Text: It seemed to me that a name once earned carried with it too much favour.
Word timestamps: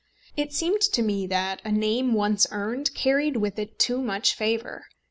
It 0.35 0.51
seemed 0.51 0.81
to 0.93 1.03
me 1.03 1.27
that 1.27 1.61
a 1.63 1.71
name 1.71 2.13
once 2.15 2.47
earned 2.49 2.95
carried 2.95 3.37
with 3.37 3.59
it 3.59 3.77
too 3.77 4.01
much 4.01 4.33
favour. 4.33 4.85